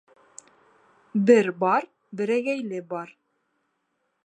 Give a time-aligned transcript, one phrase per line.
[1.27, 1.87] Бер бар,
[2.23, 3.13] берәгәйле бар.